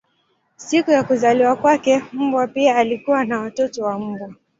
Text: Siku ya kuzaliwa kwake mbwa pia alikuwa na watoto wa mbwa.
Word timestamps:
Siku 0.55 0.91
ya 0.91 1.03
kuzaliwa 1.03 1.55
kwake 1.55 2.03
mbwa 2.13 2.47
pia 2.47 2.75
alikuwa 2.75 3.25
na 3.25 3.39
watoto 3.39 3.83
wa 3.83 3.99
mbwa. 3.99 4.33